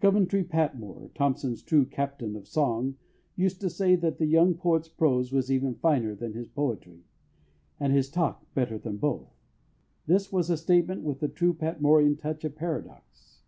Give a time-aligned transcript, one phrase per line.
[0.00, 2.96] Coventry Patmore, Thompson's true "Captain of Song,"
[3.36, 7.04] used to say that the young poet's prose was even finer than his poetry,
[7.78, 9.36] and his talk better than both.
[10.06, 13.42] This was a statement with the true Patmorean touch of paradox.